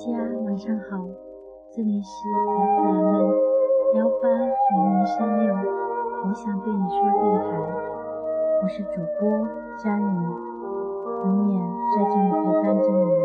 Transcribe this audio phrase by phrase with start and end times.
[0.00, 0.06] 家
[0.46, 0.96] 晚上好，
[1.76, 2.08] 这里是
[2.56, 3.28] FM
[3.98, 5.54] 幺八零零三六，
[6.24, 7.50] 我想对你说电台，
[8.62, 10.00] 我是主播佳宇，
[11.26, 11.60] 永远
[11.94, 13.20] 在这里陪伴着你们。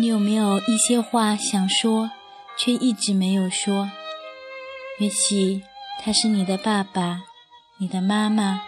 [0.00, 2.10] 你有没有一些话想说？
[2.58, 3.90] 却一直没有说。
[4.98, 5.62] 也许
[6.02, 7.22] 他是你的爸爸，
[7.78, 8.58] 你的妈妈；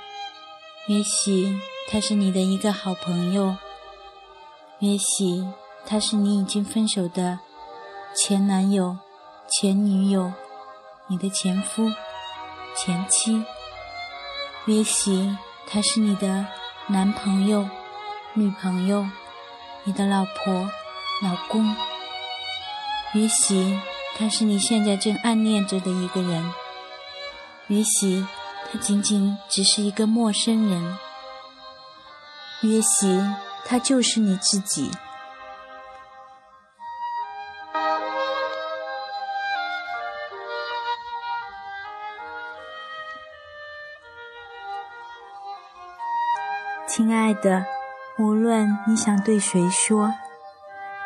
[0.86, 3.56] 也许他是你的一个好朋友；
[4.78, 5.44] 也许
[5.84, 7.40] 他是你已经分手的
[8.14, 8.96] 前男友、
[9.48, 10.32] 前女友、
[11.08, 11.90] 你的前夫、
[12.76, 13.42] 前妻；
[14.66, 16.46] 也许他是你的
[16.86, 17.68] 男朋友、
[18.34, 19.04] 女朋友、
[19.82, 20.70] 你的老婆、
[21.22, 21.74] 老公。
[23.12, 23.78] 也许
[24.16, 26.52] 他是你现在正暗恋着的一个人，
[27.66, 28.24] 也许
[28.70, 30.96] 他仅仅只是一个陌生人，
[32.62, 33.20] 也许
[33.64, 34.92] 他就是你自己。
[46.86, 47.64] 亲爱的，
[48.18, 50.14] 无论你想对谁说。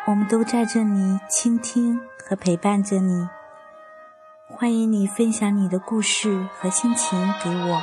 [0.07, 3.27] 我们都在这里倾听和陪伴着你，
[4.47, 7.83] 欢迎你分享你的故事和心情给我。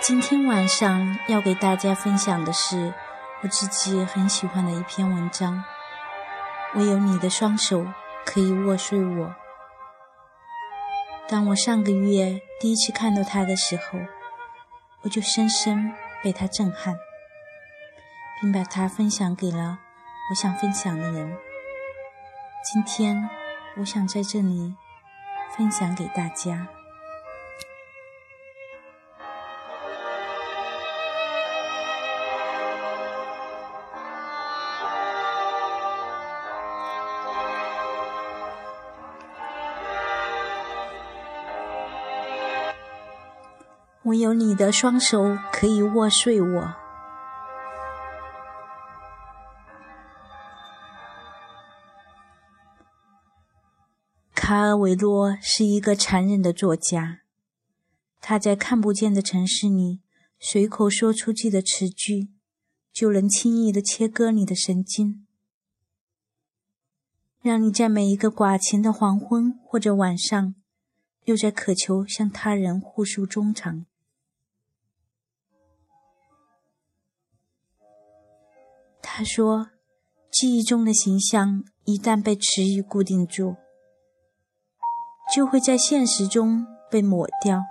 [0.00, 2.94] 今天晚上要给大家分享的是
[3.42, 5.64] 我自己很喜欢的一篇文章，
[6.78, 7.80] 《唯有你的双手》。
[8.24, 9.34] 可以握睡我。
[11.28, 13.98] 当我上个月第一次看到他的时候，
[15.02, 15.92] 我就深深
[16.22, 16.96] 被他震撼，
[18.40, 19.78] 并把它分享给了
[20.30, 21.36] 我想分享的人。
[22.72, 23.28] 今天，
[23.78, 24.74] 我想在这里
[25.56, 26.66] 分享给大家。
[44.06, 46.74] 我有你的双手可以握碎我。
[54.34, 57.20] 卡尔维诺是一个残忍的作家，
[58.20, 60.02] 他在看不见的城市里
[60.38, 62.28] 随口说出去的词句，
[62.92, 65.26] 就能轻易的切割你的神经，
[67.40, 70.54] 让你在每一个寡情的黄昏或者晚上，
[71.24, 73.86] 又在渴求向他人互诉衷肠。
[79.16, 79.68] 他说
[80.28, 83.54] ：“记忆中的形象一旦被词语固定住，
[85.32, 87.62] 就会在现实中被抹掉。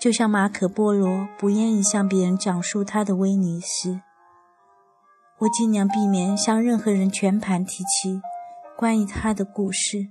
[0.00, 4.00] 就像马可·波罗不愿意向别人讲述他的威尼斯，
[5.38, 8.20] 我尽量避免向任何人全盘提起
[8.76, 10.08] 关于他的故事，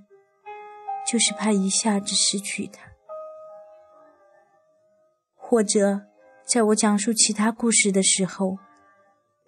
[1.06, 2.92] 就是怕一下子失去他。
[5.36, 6.06] 或者，
[6.46, 8.56] 在我讲述其他故事的时候。”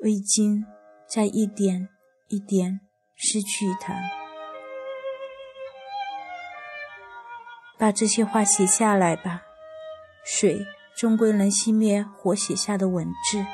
[0.03, 0.65] 我已经
[1.09, 1.89] 在一点
[2.29, 2.81] 一点
[3.15, 3.95] 失去它。
[7.79, 9.43] 把这些话写下来吧，
[10.25, 10.67] 水
[10.97, 13.45] 终归能熄灭火写下的文字。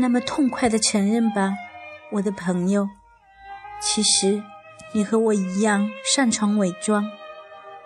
[0.00, 1.52] 那么痛快的承认吧，
[2.12, 2.88] 我的朋友。
[3.80, 4.42] 其实，
[4.92, 7.10] 你和我一样擅长伪装，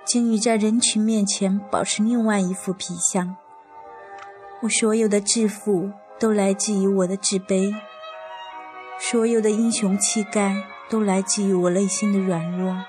[0.04, 3.36] 精于在人群面前保持另外一副皮相。
[4.62, 7.74] 我所有的自负都来自于我的自卑，
[8.98, 12.84] 所有的英雄气概都来自于我内心的软弱，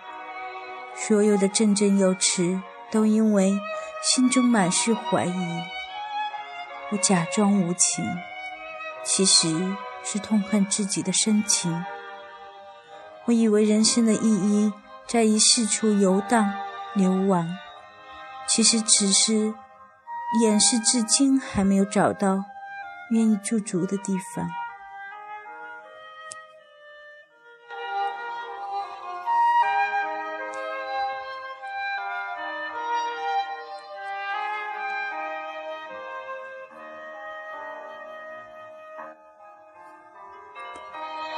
[0.96, 2.62] 所有的振振有词
[2.92, 3.60] 都因为
[4.04, 5.62] 心中满是怀疑。
[6.92, 8.06] 我假装无情。
[9.06, 11.86] 其实是痛恨自己的深情。
[13.26, 14.74] 我以为人生的意义
[15.08, 16.54] 在于四处游荡、
[16.94, 17.48] 流亡，
[18.48, 19.54] 其实只是
[20.42, 22.44] 掩饰至今还没有找到
[23.12, 24.50] 愿意驻足的地方。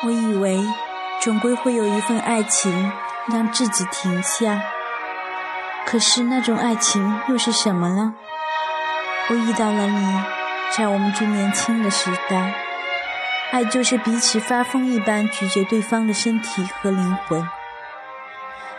[0.03, 0.63] 我以为
[1.21, 2.91] 总归会有一份爱情
[3.27, 4.61] 让自己停下，
[5.87, 8.13] 可是那种爱情又是什么呢？
[9.29, 10.21] 我遇到了你，
[10.71, 12.53] 在我们最年轻的时代，
[13.51, 17.43] 爱就是彼此发疯一般咀嚼对方的身体和灵魂，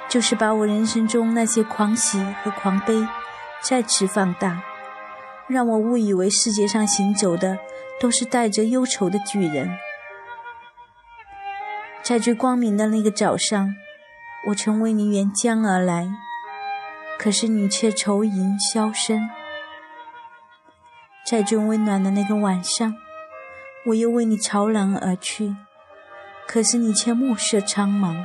[0.08, 3.06] 就是把我人生中那些狂喜和狂悲
[3.60, 4.62] 再次放大，
[5.48, 7.58] 让我误以为世界上行走的
[8.00, 9.68] 都是带着忧愁的巨人。
[12.08, 13.74] 在最光明的那个早上，
[14.46, 16.08] 我曾为你沿江而来，
[17.18, 19.28] 可是你却愁云消声。
[21.26, 22.94] 在最温暖的那个晚上，
[23.88, 25.54] 我又为你朝南而去，
[26.46, 28.24] 可是你却暮色苍茫。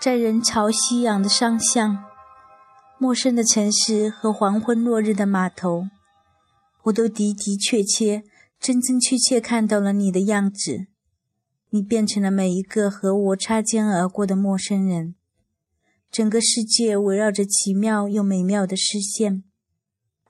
[0.00, 2.06] 在人潮熙攘的商巷，
[2.98, 5.88] 陌生的城市和黄昏落日的码头，
[6.84, 8.22] 我都的的确确。
[8.58, 10.86] 真真切切看到了你的样子，
[11.68, 15.16] 你变成了每一个和我擦肩而过的陌生人。
[16.10, 19.44] 整个世界围绕着奇妙又美妙的视线，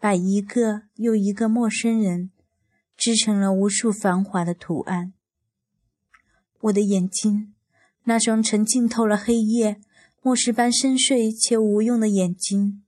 [0.01, 2.33] 把一个又一个陌生人
[2.97, 5.13] 织成了无数繁华的图案。
[6.63, 7.55] 我的眼睛，
[8.05, 9.81] 那双曾浸透了黑夜、
[10.23, 12.83] 末世般深邃且无用的眼睛，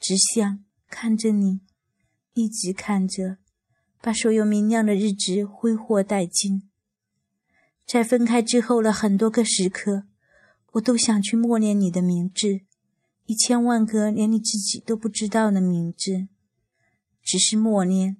[0.00, 1.60] 只想看着你，
[2.34, 3.38] 一直看着。
[4.00, 6.62] 把所有明亮的日子挥霍殆尽。
[7.84, 10.04] 在分开之后的很多个时刻，
[10.72, 12.60] 我都想去默念你的名字，
[13.26, 16.28] 一千万个连你自己都不知道的名字，
[17.24, 18.16] 只是默念，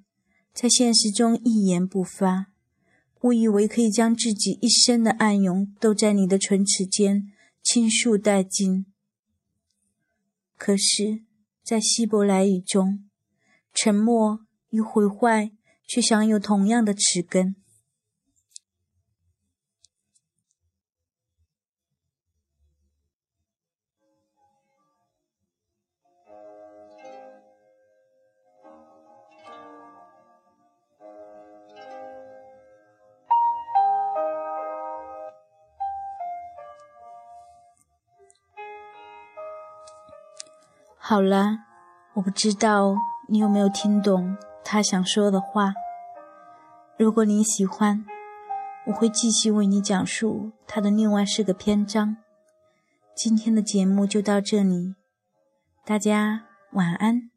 [0.52, 2.46] 在现实中一言不发。
[3.20, 7.32] 我以为可以将自己一生的暗涌都在你的唇齿间
[7.62, 8.86] 倾诉殆尽，
[10.56, 11.22] 可是，
[11.62, 13.08] 在希伯来语中，
[13.74, 15.52] 沉默与毁坏。
[15.90, 17.56] 却享有同样的词根。
[41.08, 41.60] 好了，
[42.16, 42.94] 我不知道
[43.28, 44.36] 你有没有听懂。
[44.62, 45.72] 他想说的话。
[46.98, 48.04] 如果你喜欢，
[48.84, 52.18] 我会继续为你讲述他的另外四个篇章。
[53.16, 54.96] 今天的节目就到这里，
[55.86, 57.30] 大家晚安。